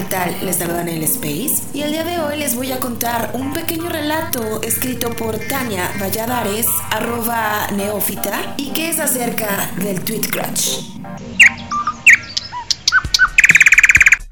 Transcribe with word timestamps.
¿qué 0.00 0.06
tal? 0.06 0.34
Les 0.46 0.56
saludan 0.56 0.88
el 0.88 1.02
Space 1.02 1.62
y 1.74 1.82
el 1.82 1.92
día 1.92 2.04
de 2.04 2.18
hoy 2.20 2.38
les 2.38 2.54
voy 2.54 2.72
a 2.72 2.80
contar 2.80 3.32
un 3.34 3.52
pequeño 3.52 3.90
relato 3.90 4.62
escrito 4.62 5.10
por 5.10 5.38
Tania 5.38 5.90
Valladares, 6.00 6.66
arroba 6.90 7.66
neófita, 7.76 8.54
y 8.56 8.70
que 8.70 8.88
es 8.88 8.98
acerca 8.98 9.70
del 9.76 10.00
tweet 10.00 10.22
crutch. 10.30 10.78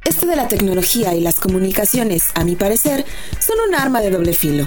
Esto 0.05 0.27
de 0.27 0.37
la 0.37 0.49
tecnología 0.49 1.15
y 1.15 1.21
las 1.21 1.39
comunicaciones, 1.39 2.29
a 2.35 2.45
mi 2.45 2.57
parecer, 2.57 3.05
son 3.39 3.59
un 3.69 3.75
arma 3.75 4.01
de 4.01 4.11
doble 4.11 4.33
filo. 4.33 4.67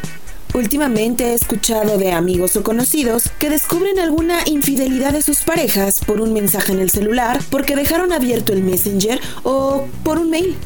Últimamente 0.54 1.30
he 1.30 1.34
escuchado 1.34 1.98
de 1.98 2.12
amigos 2.12 2.58
o 2.58 2.64
conocidos 2.64 3.32
que 3.40 3.50
descubren 3.50 3.98
alguna 3.98 4.40
infidelidad 4.46 5.14
de 5.14 5.24
sus 5.24 5.42
parejas 5.42 6.02
por 6.06 6.22
un 6.22 6.34
mensaje 6.34 6.74
en 6.74 6.80
el 6.80 6.92
celular, 6.92 7.40
porque 7.50 7.76
dejaron 7.76 8.12
abierto 8.12 8.54
el 8.54 8.62
Messenger 8.62 9.20
o 9.44 9.88
por 10.04 10.20
un 10.20 10.30
mail. 10.30 10.58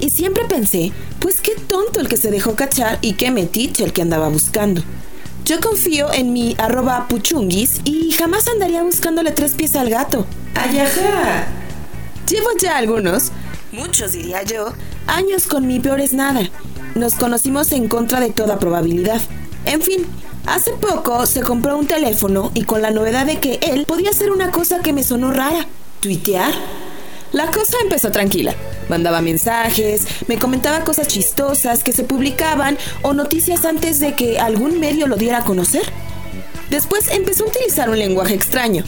Y 0.00 0.10
siempre 0.10 0.44
pensé, 0.44 0.92
pues 1.20 1.40
qué 1.40 1.52
tonto 1.68 2.00
el 2.00 2.08
que 2.08 2.16
se 2.16 2.30
dejó 2.30 2.54
cachar 2.54 2.98
y 3.00 3.14
qué 3.14 3.30
metiche 3.30 3.84
el 3.84 3.92
que 3.92 4.02
andaba 4.02 4.28
buscando. 4.28 4.82
Yo 5.44 5.60
confío 5.60 6.12
en 6.12 6.32
mi 6.32 6.54
arroba 6.58 7.06
puchunguis 7.08 7.80
y 7.84 8.10
jamás 8.12 8.48
andaría 8.48 8.82
buscándole 8.82 9.30
tres 9.30 9.54
pies 9.54 9.76
al 9.76 9.90
gato. 9.90 10.26
¡Ayaja! 10.54 11.46
Llevo 12.28 12.48
ya 12.58 12.76
algunos, 12.76 13.30
muchos 13.72 14.12
diría 14.12 14.42
yo, 14.42 14.72
años 15.06 15.46
con 15.46 15.66
mi 15.66 15.78
peor 15.78 16.00
es 16.00 16.12
nada 16.12 16.50
nos 16.96 17.14
conocimos 17.14 17.72
en 17.72 17.88
contra 17.88 18.20
de 18.20 18.30
toda 18.30 18.58
probabilidad. 18.58 19.20
En 19.64 19.82
fin, 19.82 20.06
hace 20.46 20.72
poco 20.72 21.26
se 21.26 21.42
compró 21.42 21.76
un 21.76 21.86
teléfono 21.86 22.50
y 22.54 22.64
con 22.64 22.82
la 22.82 22.90
novedad 22.90 23.26
de 23.26 23.38
que 23.38 23.58
él 23.62 23.84
podía 23.86 24.10
hacer 24.10 24.30
una 24.32 24.50
cosa 24.50 24.80
que 24.80 24.92
me 24.92 25.04
sonó 25.04 25.30
rara, 25.30 25.66
tuitear. 26.00 26.52
La 27.36 27.50
cosa 27.50 27.76
empezó 27.82 28.10
tranquila. 28.10 28.54
Mandaba 28.88 29.20
mensajes, 29.20 30.06
me 30.26 30.38
comentaba 30.38 30.84
cosas 30.84 31.06
chistosas 31.06 31.84
que 31.84 31.92
se 31.92 32.02
publicaban 32.02 32.78
o 33.02 33.12
noticias 33.12 33.66
antes 33.66 34.00
de 34.00 34.14
que 34.14 34.40
algún 34.40 34.80
medio 34.80 35.06
lo 35.06 35.16
diera 35.16 35.40
a 35.40 35.44
conocer. 35.44 35.82
Después 36.70 37.08
empezó 37.10 37.44
a 37.44 37.48
utilizar 37.48 37.90
un 37.90 37.98
lenguaje 37.98 38.32
extraño 38.32 38.84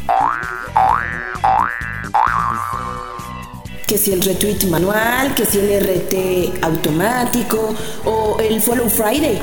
que 3.86 3.98
si 3.98 4.12
el 4.12 4.22
retweet 4.22 4.64
manual, 4.70 5.34
que 5.34 5.44
si 5.44 5.58
el 5.58 5.82
RT 5.82 6.64
automático 6.64 7.74
o 8.06 8.38
el 8.41 8.62
Follow 8.62 8.88
Friday, 8.88 9.38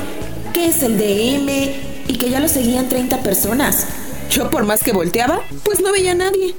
que 0.52 0.66
es 0.66 0.82
el 0.82 0.98
DM 0.98 1.48
y 2.08 2.18
que 2.18 2.28
ya 2.28 2.40
lo 2.40 2.48
seguían 2.48 2.88
30 2.88 3.22
personas. 3.22 3.86
Yo 4.30 4.50
por 4.50 4.64
más 4.64 4.82
que 4.82 4.92
volteaba, 4.92 5.42
pues 5.62 5.80
no 5.80 5.92
veía 5.92 6.10
a 6.10 6.16
nadie. 6.16 6.56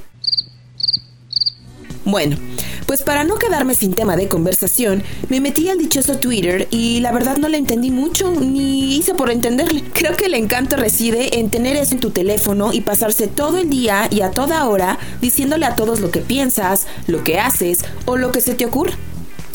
Bueno, 2.07 2.37
pues 2.85 3.03
para 3.03 3.25
no 3.25 3.35
quedarme 3.35 3.75
sin 3.75 3.93
tema 3.93 4.15
de 4.15 4.29
conversación, 4.29 5.03
me 5.27 5.41
metí 5.41 5.67
al 5.67 5.77
dichoso 5.77 6.19
Twitter 6.19 6.69
y 6.71 7.01
la 7.01 7.11
verdad 7.11 7.35
no 7.35 7.49
le 7.49 7.57
entendí 7.57 7.91
mucho 7.91 8.31
ni 8.31 8.95
hice 8.95 9.13
por 9.13 9.29
entenderle. 9.29 9.83
Creo 9.93 10.15
que 10.15 10.27
el 10.27 10.33
encanto 10.33 10.77
reside 10.77 11.37
en 11.37 11.49
tener 11.49 11.75
eso 11.75 11.95
en 11.95 11.99
tu 11.99 12.11
teléfono 12.11 12.71
y 12.71 12.79
pasarse 12.79 13.27
todo 13.27 13.57
el 13.57 13.69
día 13.69 14.07
y 14.09 14.21
a 14.21 14.31
toda 14.31 14.65
hora 14.69 14.97
diciéndole 15.19 15.65
a 15.65 15.75
todos 15.75 15.99
lo 15.99 16.09
que 16.09 16.21
piensas, 16.21 16.87
lo 17.07 17.25
que 17.25 17.41
haces 17.41 17.83
o 18.05 18.15
lo 18.15 18.31
que 18.31 18.39
se 18.39 18.53
te 18.53 18.65
ocurre. 18.65 18.93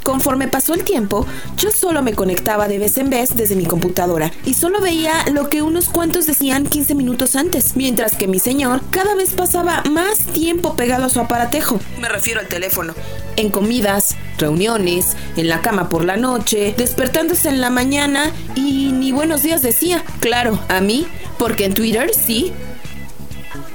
Conforme 0.03 0.48
pasó 0.48 0.75
el 0.75 0.83
tiempo, 0.83 1.27
yo 1.56 1.70
solo 1.70 2.03
me 2.03 2.14
conectaba 2.14 2.67
de 2.67 2.78
vez 2.78 2.97
en 2.97 3.08
vez 3.08 3.36
desde 3.36 3.55
mi 3.55 3.67
computadora 3.67 4.33
y 4.45 4.55
solo 4.55 4.81
veía 4.81 5.25
lo 5.31 5.48
que 5.48 5.62
unos 5.62 5.89
cuantos 5.89 6.27
decían 6.27 6.67
15 6.67 6.95
minutos 6.95 7.36
antes, 7.36 7.77
mientras 7.77 8.17
que 8.17 8.27
mi 8.27 8.41
señor 8.41 8.80
cada 8.91 9.14
vez 9.14 9.30
pasaba 9.34 9.83
más 9.91 10.19
tiempo 10.19 10.75
pegado 10.75 11.05
a 11.05 11.08
su 11.08 11.20
aparatejo. 11.20 11.78
Me 12.00 12.08
refiero 12.08 12.41
al 12.41 12.48
teléfono. 12.48 12.95
En 13.36 13.51
comidas, 13.51 14.17
reuniones, 14.39 15.17
en 15.36 15.48
la 15.48 15.62
cama 15.62 15.89
por 15.89 16.05
la 16.05 16.17
noche, 16.17 16.74
despertándose 16.77 17.48
en 17.48 17.61
la 17.61 17.70
mañana 17.70 18.33
y 18.57 18.91
ni 18.92 19.12
buenos 19.12 19.42
días 19.42 19.62
decía. 19.62 20.05
Claro, 20.20 20.58
a 20.68 20.80
mí, 20.80 21.07
porque 21.39 21.64
en 21.64 21.74
Twitter 21.74 22.11
sí, 22.14 22.52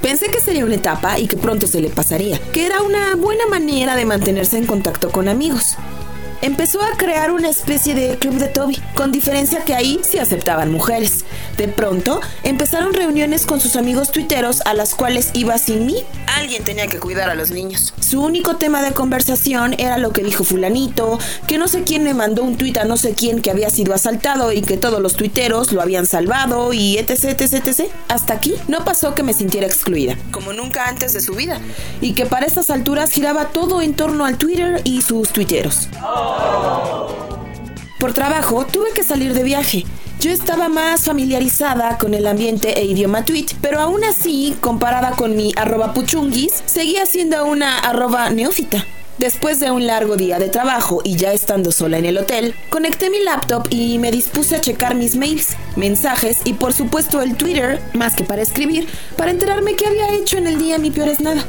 Pensé 0.02 0.26
que 0.26 0.40
sería 0.40 0.64
una 0.64 0.76
etapa 0.76 1.18
y 1.18 1.26
que 1.26 1.36
pronto 1.36 1.66
se 1.66 1.80
le 1.80 1.90
pasaría, 1.90 2.38
que 2.52 2.66
era 2.66 2.82
una 2.82 3.16
buena 3.16 3.46
manera 3.46 3.96
de 3.96 4.04
mantenerse 4.04 4.56
en 4.56 4.66
contacto 4.66 5.10
con 5.10 5.28
amigos 5.28 5.76
empezó 6.42 6.82
a 6.82 6.96
crear 6.96 7.30
una 7.30 7.48
especie 7.48 7.94
de 7.94 8.18
club 8.18 8.34
de 8.34 8.48
Toby, 8.48 8.80
con 8.94 9.12
diferencia 9.12 9.64
que 9.64 9.74
ahí 9.74 10.00
sí 10.02 10.18
aceptaban 10.18 10.70
mujeres. 10.70 11.24
De 11.58 11.66
pronto, 11.66 12.20
empezaron 12.44 12.94
reuniones 12.94 13.44
con 13.44 13.60
sus 13.60 13.74
amigos 13.74 14.12
tuiteros 14.12 14.62
a 14.64 14.74
las 14.74 14.94
cuales 14.94 15.30
iba 15.32 15.58
sin 15.58 15.86
mí. 15.86 16.04
Alguien 16.36 16.62
tenía 16.62 16.86
que 16.86 17.00
cuidar 17.00 17.28
a 17.30 17.34
los 17.34 17.50
niños. 17.50 17.92
Su 17.98 18.22
único 18.22 18.56
tema 18.56 18.80
de 18.80 18.92
conversación 18.92 19.74
era 19.76 19.98
lo 19.98 20.12
que 20.12 20.22
dijo 20.22 20.44
fulanito, 20.44 21.18
que 21.48 21.58
no 21.58 21.66
sé 21.66 21.82
quién 21.82 22.04
me 22.04 22.14
mandó 22.14 22.44
un 22.44 22.56
tuit 22.56 22.78
a 22.78 22.84
no 22.84 22.96
sé 22.96 23.14
quién 23.14 23.42
que 23.42 23.50
había 23.50 23.70
sido 23.70 23.92
asaltado 23.92 24.52
y 24.52 24.62
que 24.62 24.76
todos 24.76 25.02
los 25.02 25.14
tuiteros 25.14 25.72
lo 25.72 25.82
habían 25.82 26.06
salvado 26.06 26.72
y 26.72 26.96
etc, 26.96 27.24
etc, 27.24 27.54
etc. 27.54 27.90
Hasta 28.06 28.34
aquí 28.34 28.54
no 28.68 28.84
pasó 28.84 29.16
que 29.16 29.24
me 29.24 29.34
sintiera 29.34 29.66
excluida, 29.66 30.16
como 30.30 30.52
nunca 30.52 30.86
antes 30.86 31.12
de 31.12 31.20
su 31.20 31.34
vida, 31.34 31.60
y 32.00 32.12
que 32.12 32.24
para 32.24 32.46
estas 32.46 32.70
alturas 32.70 33.10
giraba 33.10 33.46
todo 33.46 33.82
en 33.82 33.94
torno 33.94 34.26
al 34.26 34.38
Twitter 34.38 34.80
y 34.84 35.02
sus 35.02 35.30
tuiteros. 35.30 35.88
Por 37.98 38.12
trabajo 38.12 38.64
tuve 38.64 38.92
que 38.94 39.02
salir 39.02 39.34
de 39.34 39.42
viaje. 39.42 39.84
Yo 40.20 40.32
estaba 40.32 40.68
más 40.68 41.04
familiarizada 41.04 41.96
con 41.96 42.12
el 42.12 42.26
ambiente 42.26 42.76
e 42.76 42.84
idioma 42.84 43.24
tweet, 43.24 43.46
pero 43.62 43.78
aún 43.78 44.02
así, 44.02 44.56
comparada 44.60 45.12
con 45.12 45.36
mi 45.36 45.52
arroba 45.54 45.94
puchunguis, 45.94 46.64
seguía 46.66 47.06
siendo 47.06 47.44
una 47.46 47.78
arroba 47.78 48.28
neófita. 48.28 48.84
Después 49.18 49.60
de 49.60 49.70
un 49.70 49.86
largo 49.86 50.16
día 50.16 50.40
de 50.40 50.48
trabajo 50.48 51.02
y 51.04 51.14
ya 51.14 51.32
estando 51.32 51.70
sola 51.70 51.98
en 51.98 52.04
el 52.04 52.18
hotel, 52.18 52.56
conecté 52.68 53.10
mi 53.10 53.20
laptop 53.22 53.68
y 53.70 53.98
me 53.98 54.10
dispuse 54.10 54.56
a 54.56 54.60
checar 54.60 54.96
mis 54.96 55.14
mails, 55.14 55.56
mensajes 55.76 56.38
y 56.44 56.54
por 56.54 56.72
supuesto 56.72 57.22
el 57.22 57.36
Twitter, 57.36 57.80
más 57.92 58.16
que 58.16 58.24
para 58.24 58.42
escribir, 58.42 58.88
para 59.16 59.30
enterarme 59.30 59.76
qué 59.76 59.86
había 59.86 60.12
hecho 60.14 60.36
en 60.36 60.48
el 60.48 60.58
día 60.58 60.78
mi 60.78 60.90
peor 60.90 61.10
es 61.10 61.20
nada. 61.20 61.44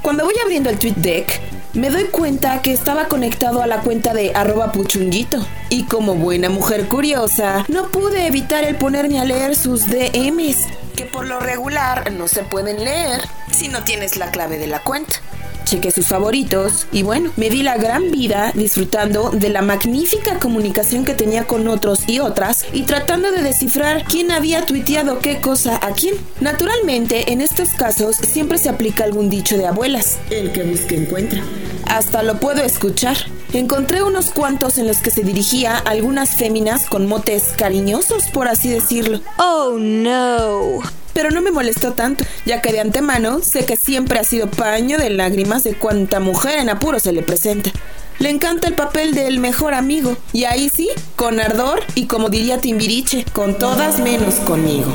Cuando 0.00 0.24
voy 0.24 0.34
abriendo 0.42 0.70
el 0.70 0.78
tweet 0.78 0.94
deck, 0.96 1.40
me 1.74 1.90
doy 1.90 2.04
cuenta 2.04 2.62
que 2.62 2.72
estaba 2.72 3.08
conectado 3.08 3.62
a 3.62 3.66
la 3.66 3.80
cuenta 3.80 4.14
de 4.14 4.32
arroba 4.34 4.72
puchunguito. 4.72 5.44
Y 5.70 5.84
como 5.84 6.14
buena 6.14 6.48
mujer 6.48 6.86
curiosa, 6.86 7.64
no 7.68 7.88
pude 7.88 8.26
evitar 8.26 8.64
el 8.64 8.76
ponerme 8.76 9.20
a 9.20 9.24
leer 9.24 9.56
sus 9.56 9.86
DMs, 9.86 10.66
que 10.96 11.04
por 11.04 11.26
lo 11.26 11.40
regular 11.40 12.12
no 12.12 12.28
se 12.28 12.44
pueden 12.44 12.84
leer 12.84 13.20
si 13.50 13.68
no 13.68 13.82
tienes 13.82 14.16
la 14.16 14.30
clave 14.30 14.58
de 14.58 14.68
la 14.68 14.80
cuenta 14.80 15.16
chequé 15.64 15.90
sus 15.90 16.06
favoritos 16.06 16.86
y 16.92 17.02
bueno, 17.02 17.30
me 17.36 17.50
di 17.50 17.62
la 17.62 17.76
gran 17.76 18.10
vida 18.10 18.52
disfrutando 18.54 19.30
de 19.30 19.48
la 19.48 19.62
magnífica 19.62 20.38
comunicación 20.38 21.04
que 21.04 21.14
tenía 21.14 21.44
con 21.44 21.68
otros 21.68 22.08
y 22.08 22.20
otras 22.20 22.64
y 22.72 22.82
tratando 22.82 23.30
de 23.30 23.42
descifrar 23.42 24.04
quién 24.04 24.30
había 24.30 24.64
tuiteado 24.66 25.18
qué 25.18 25.40
cosa 25.40 25.78
a 25.82 25.92
quién. 25.92 26.14
Naturalmente, 26.40 27.32
en 27.32 27.40
estos 27.40 27.70
casos 27.70 28.16
siempre 28.16 28.58
se 28.58 28.68
aplica 28.68 29.04
algún 29.04 29.30
dicho 29.30 29.56
de 29.56 29.66
abuelas. 29.66 30.18
El 30.30 30.52
que 30.52 30.62
busque 30.62 30.96
encuentra. 30.96 31.42
Hasta 31.86 32.22
lo 32.22 32.40
puedo 32.40 32.62
escuchar. 32.62 33.16
Encontré 33.52 34.02
unos 34.02 34.30
cuantos 34.30 34.78
en 34.78 34.86
los 34.86 34.98
que 34.98 35.10
se 35.10 35.22
dirigía 35.22 35.76
a 35.76 35.90
algunas 35.90 36.36
féminas 36.36 36.86
con 36.86 37.06
motes 37.06 37.52
cariñosos, 37.56 38.26
por 38.32 38.48
así 38.48 38.68
decirlo. 38.68 39.20
Oh 39.38 39.76
no 39.78 41.03
pero 41.14 41.30
no 41.30 41.40
me 41.40 41.50
molestó 41.50 41.92
tanto, 41.92 42.24
ya 42.44 42.60
que 42.60 42.72
de 42.72 42.80
antemano 42.80 43.40
sé 43.40 43.64
que 43.64 43.76
siempre 43.76 44.18
ha 44.18 44.24
sido 44.24 44.50
paño 44.50 44.98
de 44.98 45.08
lágrimas 45.08 45.64
de 45.64 45.74
cuanta 45.74 46.20
mujer 46.20 46.58
en 46.58 46.68
apuro 46.68 47.00
se 47.00 47.12
le 47.12 47.22
presenta. 47.22 47.70
Le 48.18 48.28
encanta 48.28 48.68
el 48.68 48.74
papel 48.74 49.14
del 49.14 49.38
mejor 49.38 49.74
amigo, 49.74 50.16
y 50.32 50.44
ahí 50.44 50.68
sí, 50.68 50.90
con 51.16 51.40
ardor 51.40 51.82
y 51.94 52.06
como 52.06 52.28
diría 52.28 52.58
Timbiriche, 52.58 53.24
con 53.32 53.58
todas 53.58 53.98
menos 53.98 54.34
conmigo. 54.36 54.92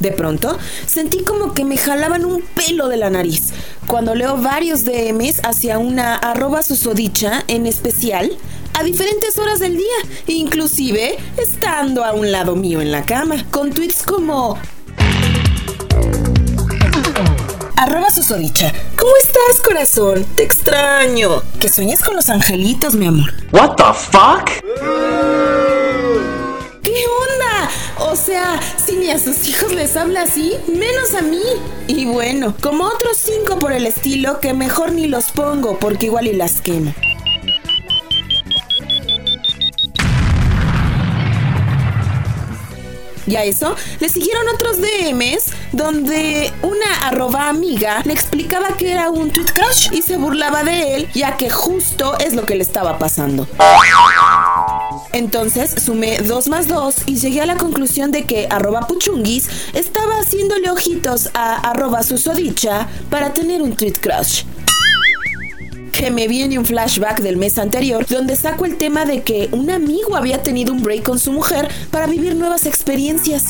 De 0.00 0.12
pronto, 0.12 0.58
sentí 0.86 1.24
como 1.24 1.54
que 1.54 1.64
me 1.64 1.78
jalaban 1.78 2.26
un 2.26 2.42
pelo 2.42 2.88
de 2.88 2.98
la 2.98 3.08
nariz. 3.08 3.52
Cuando 3.86 4.14
leo 4.14 4.36
varios 4.36 4.84
DMs 4.84 5.40
hacia 5.42 5.78
una 5.78 6.16
arroba 6.16 6.62
susodicha 6.62 7.44
en 7.48 7.66
especial, 7.66 8.36
a 8.76 8.82
diferentes 8.82 9.38
horas 9.38 9.58
del 9.58 9.78
día, 9.78 9.96
inclusive 10.26 11.16
estando 11.38 12.04
a 12.04 12.12
un 12.12 12.30
lado 12.30 12.56
mío 12.56 12.82
en 12.82 12.92
la 12.92 13.06
cama, 13.06 13.46
con 13.50 13.72
tweets 13.72 14.02
como... 14.02 14.58
Arroba 17.78 18.10
susodicha. 18.10 18.72
¿Cómo 18.98 19.12
estás, 19.16 19.62
corazón? 19.64 20.26
Te 20.34 20.42
extraño. 20.42 21.42
Que 21.58 21.70
sueñes 21.70 22.02
con 22.02 22.16
los 22.16 22.28
angelitos, 22.28 22.94
mi 22.94 23.06
amor. 23.06 23.32
What 23.50 23.76
the 23.76 23.84
fuck? 23.94 24.50
¿Qué 26.82 26.92
onda? 26.92 27.70
O 27.98 28.16
sea, 28.16 28.60
si 28.84 28.96
ni 28.96 29.10
a 29.10 29.18
sus 29.18 29.46
hijos 29.48 29.72
les 29.72 29.96
habla 29.96 30.22
así, 30.22 30.52
menos 30.68 31.14
a 31.14 31.22
mí. 31.22 31.42
Y 31.86 32.04
bueno, 32.06 32.54
como 32.60 32.84
otros 32.84 33.16
cinco 33.16 33.58
por 33.58 33.72
el 33.72 33.86
estilo 33.86 34.40
que 34.40 34.52
mejor 34.52 34.92
ni 34.92 35.06
los 35.06 35.30
pongo 35.30 35.78
porque 35.78 36.06
igual 36.06 36.26
y 36.26 36.34
las 36.34 36.60
quemo. 36.60 36.94
Y 43.26 43.36
a 43.36 43.44
eso 43.44 43.74
le 44.00 44.08
siguieron 44.08 44.48
otros 44.54 44.78
DMs 44.80 45.52
donde 45.72 46.52
una 46.62 47.08
arroba 47.08 47.48
amiga 47.48 48.02
le 48.04 48.12
explicaba 48.12 48.68
que 48.76 48.92
era 48.92 49.10
un 49.10 49.30
tweet 49.30 49.46
crush 49.54 49.92
y 49.92 50.02
se 50.02 50.16
burlaba 50.16 50.62
de 50.62 50.94
él, 50.94 51.08
ya 51.14 51.36
que 51.36 51.50
justo 51.50 52.16
es 52.18 52.34
lo 52.34 52.44
que 52.44 52.54
le 52.54 52.62
estaba 52.62 52.98
pasando. 52.98 53.46
Entonces 55.12 55.82
sumé 55.82 56.18
2 56.18 56.48
más 56.48 56.68
2 56.68 56.94
y 57.06 57.16
llegué 57.16 57.40
a 57.40 57.46
la 57.46 57.56
conclusión 57.56 58.10
de 58.10 58.24
que 58.24 58.46
arroba 58.50 58.80
puchunguis 58.86 59.48
estaba 59.72 60.14
haciéndole 60.18 60.70
ojitos 60.70 61.30
a 61.34 61.56
arroba 61.70 62.02
susodicha 62.02 62.86
para 63.10 63.32
tener 63.32 63.62
un 63.62 63.74
tweet 63.74 63.94
crush 64.00 64.44
que 65.96 66.10
me 66.10 66.28
viene 66.28 66.58
un 66.58 66.66
flashback 66.66 67.20
del 67.20 67.38
mes 67.38 67.56
anterior 67.58 68.04
donde 68.06 68.36
saco 68.36 68.66
el 68.66 68.76
tema 68.76 69.06
de 69.06 69.22
que 69.22 69.48
un 69.52 69.70
amigo 69.70 70.14
había 70.14 70.42
tenido 70.42 70.74
un 70.74 70.82
break 70.82 71.02
con 71.02 71.18
su 71.18 71.32
mujer 71.32 71.68
para 71.90 72.06
vivir 72.06 72.34
nuevas 72.36 72.66
experiencias. 72.66 73.44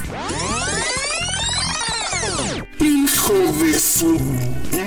Hijo 2.78 3.32
de 3.32 3.78
su 3.80 4.12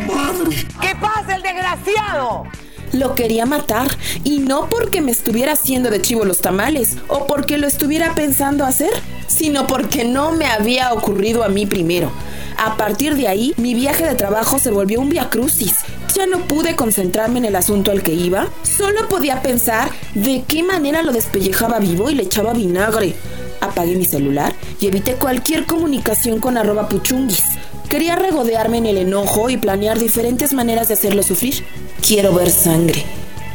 madre. 0.08 0.56
¿Qué 0.80 0.96
pasa 1.02 1.36
el 1.36 1.42
desgraciado? 1.42 2.46
Lo 2.94 3.14
quería 3.14 3.46
matar 3.46 3.90
y 4.24 4.40
no 4.40 4.70
porque 4.70 5.02
me 5.02 5.12
estuviera 5.12 5.54
haciendo 5.54 5.90
de 5.90 6.02
chivo 6.02 6.24
los 6.24 6.40
tamales 6.40 6.96
o 7.10 7.28
porque 7.28 7.58
lo 7.58 7.68
estuviera 7.68 8.16
pensando 8.16 8.64
hacer, 8.64 8.92
sino 9.28 9.68
porque 9.68 10.06
no 10.06 10.32
me 10.32 10.46
había 10.46 10.94
ocurrido 10.94 11.44
a 11.44 11.50
mí 11.50 11.66
primero. 11.66 12.10
A 12.58 12.78
partir 12.78 13.16
de 13.16 13.28
ahí, 13.28 13.54
mi 13.58 13.74
viaje 13.74 14.06
de 14.06 14.16
trabajo 14.16 14.60
se 14.60 14.72
volvió 14.72 15.02
un 15.02 15.10
via 15.10 15.30
crucis. 15.30 15.76
Ya 16.20 16.26
no 16.26 16.40
pude 16.40 16.76
concentrarme 16.76 17.40
en 17.40 17.46
el 17.46 17.56
asunto 17.56 17.92
al 17.92 18.04
que 18.04 18.12
iba, 18.12 18.50
solo 18.64 19.08
podía 19.08 19.42
pensar 19.42 19.90
de 20.16 20.44
qué 20.46 20.64
manera 20.64 21.02
lo 21.02 21.14
despellejaba 21.14 21.80
vivo 21.80 22.10
y 22.10 22.16
le 22.16 22.24
echaba 22.24 22.52
vinagre. 22.52 23.16
Apagué 23.62 23.96
mi 23.96 24.04
celular 24.04 24.54
y 24.82 24.88
evité 24.88 25.14
cualquier 25.14 25.66
comunicación 25.66 26.42
con 26.42 26.58
arroba 26.58 26.90
puchunguis. 26.90 27.42
Quería 27.88 28.18
regodearme 28.18 28.80
en 28.80 28.88
el 28.88 28.98
enojo 28.98 29.50
y 29.50 29.56
planear 29.56 29.98
diferentes 29.98 30.52
maneras 30.52 30.90
de 30.90 30.96
hacerlo 30.96 31.24
sufrir. 31.24 31.64
Quiero 32.06 32.34
ver 32.34 32.50
sangre. 32.50 33.06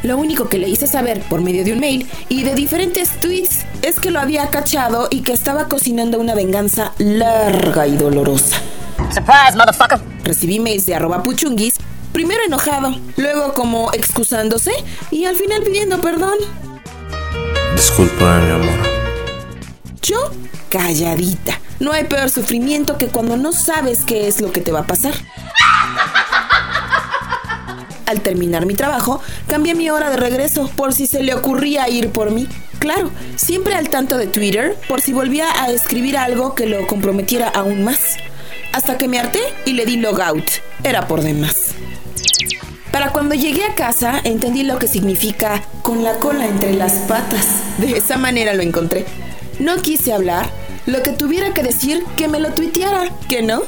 Lo 0.01 0.17
único 0.17 0.49
que 0.49 0.57
le 0.57 0.67
hice 0.67 0.87
saber 0.87 1.21
por 1.29 1.41
medio 1.41 1.63
de 1.63 1.73
un 1.73 1.79
mail 1.81 2.09
y 2.29 2.41
de 2.41 2.55
diferentes 2.55 3.11
tweets 3.21 3.59
es 3.83 3.99
que 3.99 4.09
lo 4.09 4.19
había 4.19 4.49
cachado 4.49 5.07
y 5.11 5.21
que 5.21 5.33
estaba 5.33 5.67
cocinando 5.67 6.19
una 6.19 6.33
venganza 6.33 6.93
larga 6.97 7.85
y 7.85 7.95
dolorosa. 7.95 8.57
Surprise, 9.13 9.55
motherfucker. 9.55 9.99
Recibí 10.23 10.59
mails 10.59 10.87
de 10.87 10.95
arroba 10.95 11.21
puchunguis, 11.21 11.75
primero 12.15 12.45
enojado, 12.45 12.95
luego 13.17 13.53
como 13.53 13.91
excusándose 13.91 14.71
y 15.11 15.25
al 15.25 15.35
final 15.35 15.63
pidiendo 15.63 15.99
perdón. 15.99 16.37
Disculpa, 17.75 18.37
mi 18.37 18.51
amor. 18.51 18.79
Yo, 20.01 20.31
calladita. 20.69 21.59
No 21.81 21.91
hay 21.91 22.05
peor 22.05 22.29
sufrimiento 22.29 22.97
que 22.97 23.09
cuando 23.09 23.35
no 23.35 23.51
sabes 23.51 24.05
qué 24.05 24.29
es 24.29 24.39
lo 24.39 24.53
que 24.53 24.61
te 24.61 24.71
va 24.71 24.79
a 24.79 24.87
pasar. 24.87 25.11
Al 28.05 28.21
terminar 28.21 28.65
mi 28.65 28.75
trabajo, 28.75 29.21
cambié 29.49 29.75
mi 29.75 29.89
hora 29.89 30.09
de 30.09 30.15
regreso 30.15 30.71
por 30.77 30.93
si 30.93 31.07
se 31.07 31.21
le 31.21 31.33
ocurría 31.33 31.89
ir 31.89 32.11
por 32.11 32.31
mí. 32.31 32.47
Claro, 32.79 33.11
siempre 33.35 33.75
al 33.75 33.89
tanto 33.89 34.17
de 34.17 34.27
Twitter 34.27 34.77
por 34.87 35.01
si 35.01 35.11
volvía 35.11 35.51
a 35.61 35.69
escribir 35.69 36.15
algo 36.17 36.55
que 36.55 36.65
lo 36.65 36.87
comprometiera 36.87 37.49
aún 37.49 37.83
más. 37.83 38.15
Hasta 38.71 38.97
que 38.97 39.09
me 39.09 39.19
harté 39.19 39.41
y 39.65 39.73
le 39.73 39.85
di 39.85 39.97
logout. 39.97 40.45
Era 40.81 41.09
por 41.09 41.21
demás. 41.21 41.74
Para 42.95 43.11
cuando 43.11 43.35
llegué 43.35 43.65
a 43.65 43.75
casa 43.75 44.21
entendí 44.23 44.63
lo 44.63 44.79
que 44.79 44.87
significa 44.87 45.61
con 45.81 46.01
la 46.01 46.13
cola 46.13 46.45
entre 46.45 46.71
las 46.71 46.93
patas. 47.09 47.45
De 47.77 47.97
esa 47.97 48.15
manera 48.15 48.53
lo 48.53 48.63
encontré. 48.63 49.05
No 49.59 49.81
quise 49.81 50.13
hablar, 50.13 50.49
lo 50.85 51.03
que 51.03 51.11
tuviera 51.11 51.53
que 51.53 51.61
decir 51.61 52.05
que 52.15 52.29
me 52.29 52.39
lo 52.39 52.53
tuiteara, 52.53 53.09
¿que 53.27 53.41
no? 53.41 53.63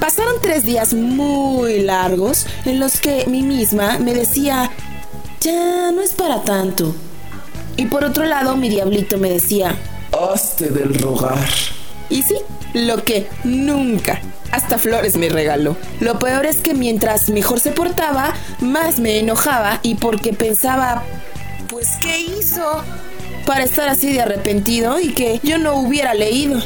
Pasaron 0.00 0.40
tres 0.42 0.64
días 0.64 0.92
muy 0.92 1.82
largos 1.82 2.48
en 2.64 2.80
los 2.80 3.00
que 3.00 3.26
mí 3.28 3.44
misma 3.44 4.00
me 4.00 4.12
decía, 4.12 4.72
ya 5.40 5.92
no 5.92 6.00
es 6.00 6.14
para 6.14 6.42
tanto. 6.42 6.96
Y 7.76 7.86
por 7.86 8.02
otro 8.02 8.24
lado 8.24 8.56
mi 8.56 8.70
diablito 8.70 9.18
me 9.18 9.30
decía, 9.30 9.76
Hazte 10.10 10.68
del 10.68 10.94
rogar. 10.94 11.48
y 12.10 12.24
sí, 12.24 12.38
lo 12.74 13.04
que 13.04 13.28
nunca. 13.44 14.20
Hasta 14.52 14.78
flores 14.78 15.16
me 15.16 15.30
regaló. 15.30 15.76
Lo 16.00 16.18
peor 16.18 16.44
es 16.44 16.58
que 16.58 16.74
mientras 16.74 17.30
mejor 17.30 17.58
se 17.58 17.72
portaba, 17.72 18.34
más 18.60 18.98
me 18.98 19.18
enojaba 19.18 19.80
y 19.82 19.94
porque 19.94 20.34
pensaba, 20.34 21.02
pues 21.68 21.88
¿qué 22.02 22.20
hizo? 22.20 22.84
Para 23.46 23.64
estar 23.64 23.88
así 23.88 24.12
de 24.12 24.20
arrepentido 24.20 25.00
y 25.00 25.14
que 25.14 25.40
yo 25.42 25.58
no 25.58 25.76
hubiera 25.76 26.12
leído. 26.12 26.60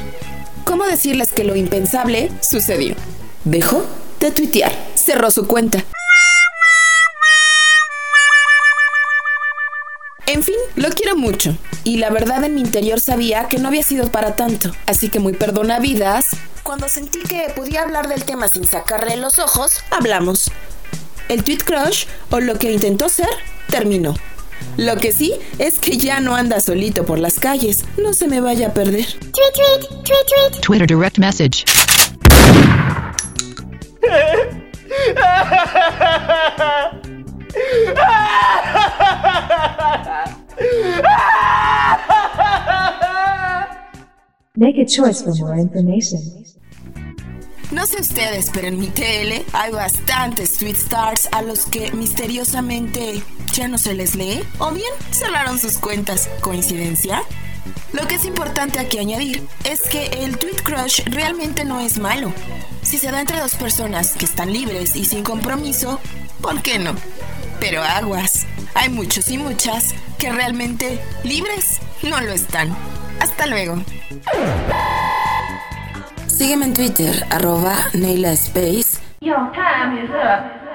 ¿Cómo 0.65 0.85
decirles 0.85 1.31
que 1.31 1.45
lo 1.45 1.55
impensable 1.55 2.31
sucedió? 2.41 2.97
Dejó 3.45 3.87
de 4.19 4.33
tuitear, 4.33 4.73
cerró 4.95 5.31
su 5.31 5.47
cuenta. 5.47 5.85
En 10.27 10.43
fin, 10.43 10.57
lo 10.75 10.89
quiero 10.89 11.17
mucho. 11.17 11.57
Y 11.85 11.99
la 11.99 12.11
verdad 12.11 12.43
en 12.43 12.57
mi 12.57 12.63
interior 12.63 13.01
sabía 13.01 13.47
que 13.47 13.59
no 13.59 13.69
había 13.69 13.85
sido 13.85 14.11
para 14.11 14.35
tanto. 14.35 14.73
Así 14.87 15.09
que 15.09 15.21
muy 15.21 15.35
perdonavidas, 15.35 16.27
cuando 16.67 16.89
sentí 16.89 17.21
que 17.21 17.53
podía 17.55 17.83
hablar 17.83 18.09
del 18.09 18.25
tema 18.25 18.49
sin 18.49 18.67
sacarle 18.67 19.17
los 19.17 19.39
ojos, 19.39 19.85
hablamos. 19.91 20.51
El 21.29 21.45
tweet 21.45 21.59
crush, 21.59 22.07
o 22.31 22.41
lo 22.41 22.59
que 22.59 22.73
intentó 22.73 23.09
ser, 23.09 23.29
terminó. 23.69 24.15
Lo 24.77 24.97
que 24.97 25.13
sí 25.13 25.33
es 25.61 25.79
que 25.79 25.97
ya 25.97 26.19
no 26.19 26.35
anda 26.35 26.59
solito 26.59 27.07
por 27.07 27.21
las 27.21 27.39
calles. 27.39 27.85
No 27.97 28.13
se 28.15 28.27
me 28.27 28.41
vaya 28.41 28.69
a 28.69 28.75
perder. 28.75 29.07
Twitter 30.61 30.89
direct 30.89 31.19
message. 31.19 31.65
Make 44.57 44.79
a 44.79 44.87
choice 44.87 45.23
for 45.23 45.35
more 45.35 45.55
information. 45.55 46.47
Sé 47.87 48.01
ustedes, 48.01 48.51
pero 48.53 48.67
en 48.67 48.81
mi 48.81 48.89
TL 48.89 49.45
hay 49.53 49.71
bastantes 49.71 50.59
tweet 50.59 50.73
stars 50.73 51.29
a 51.31 51.43
los 51.43 51.67
que 51.67 51.93
misteriosamente 51.93 53.23
ya 53.53 53.69
no 53.69 53.79
se 53.79 53.95
les 53.95 54.17
lee 54.17 54.43
o 54.59 54.73
bien 54.73 54.91
cerraron 55.13 55.61
sus 55.61 55.79
cuentas. 55.79 56.29
¿Coincidencia? 56.41 57.23
Lo 57.93 58.09
que 58.09 58.17
es 58.17 58.25
importante 58.25 58.81
aquí 58.81 58.99
añadir 58.99 59.47
es 59.63 59.83
que 59.83 60.07
el 60.25 60.37
tweet 60.37 60.57
crush 60.65 61.05
realmente 61.05 61.65
no 61.65 61.79
es 61.79 61.99
malo. 61.99 62.33
Si 62.83 62.99
se 62.99 63.13
da 63.13 63.21
entre 63.21 63.39
dos 63.39 63.55
personas 63.55 64.15
que 64.15 64.25
están 64.25 64.53
libres 64.53 64.97
y 64.97 65.05
sin 65.05 65.23
compromiso, 65.23 66.01
¿por 66.41 66.63
qué 66.63 66.81
no? 66.81 66.93
Pero 67.61 67.85
aguas, 67.85 68.47
hay 68.75 68.89
muchos 68.89 69.31
y 69.31 69.39
muchas 69.39 69.95
que 70.19 70.33
realmente 70.33 71.01
libres 71.23 71.79
no 72.03 72.21
lo 72.21 72.33
están. 72.33 72.77
Hasta 73.21 73.47
luego. 73.47 73.81
Sígueme 76.37 76.67
en 76.67 76.75
Twitter, 76.75 77.25
arroba 77.31 77.75
Neila 77.95 78.33
Space. 78.33 79.01
Your 79.21 79.51
time 79.55 80.05
is. 80.05 80.66